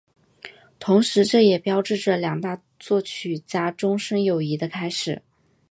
[0.79, 5.21] 同时这也标志着两位大作曲家终身友谊的开始。